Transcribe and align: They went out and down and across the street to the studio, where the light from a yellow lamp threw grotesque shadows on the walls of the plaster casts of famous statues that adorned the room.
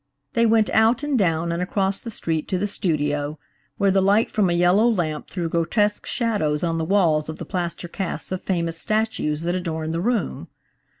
They 0.33 0.47
went 0.47 0.71
out 0.71 1.03
and 1.03 1.15
down 1.15 1.51
and 1.51 1.61
across 1.61 1.99
the 1.99 2.09
street 2.09 2.47
to 2.47 2.57
the 2.57 2.65
studio, 2.65 3.37
where 3.77 3.91
the 3.91 4.01
light 4.01 4.31
from 4.31 4.49
a 4.49 4.53
yellow 4.53 4.89
lamp 4.89 5.29
threw 5.29 5.47
grotesque 5.47 6.07
shadows 6.07 6.63
on 6.63 6.79
the 6.79 6.83
walls 6.85 7.29
of 7.29 7.37
the 7.37 7.45
plaster 7.45 7.87
casts 7.87 8.31
of 8.31 8.41
famous 8.41 8.79
statues 8.79 9.41
that 9.41 9.53
adorned 9.53 9.93
the 9.93 10.01
room. 10.01 10.47